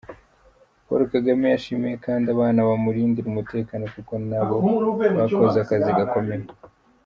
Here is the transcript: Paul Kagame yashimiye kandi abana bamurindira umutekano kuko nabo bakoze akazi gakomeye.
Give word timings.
Paul 0.85 1.01
Kagame 1.13 1.45
yashimiye 1.49 1.95
kandi 2.05 2.25
abana 2.35 2.67
bamurindira 2.67 3.27
umutekano 3.29 3.83
kuko 3.95 4.13
nabo 4.29 4.55
bakoze 5.19 5.57
akazi 5.65 5.91
gakomeye. 5.99 6.45